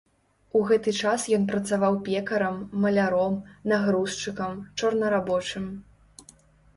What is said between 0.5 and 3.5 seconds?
У гэты час ён працаваў пекарам, маляром,